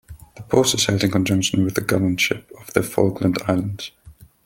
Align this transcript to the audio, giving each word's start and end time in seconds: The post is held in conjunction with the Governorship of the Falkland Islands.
The 0.35 0.41
post 0.41 0.73
is 0.73 0.83
held 0.87 1.03
in 1.03 1.11
conjunction 1.11 1.63
with 1.63 1.75
the 1.75 1.81
Governorship 1.81 2.49
of 2.59 2.73
the 2.73 2.81
Falkland 2.81 3.37
Islands. 3.47 3.91